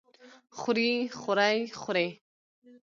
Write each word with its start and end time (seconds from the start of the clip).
خوري 0.59 0.89
خورۍ 1.19 1.57
خورې؟ 1.79 2.07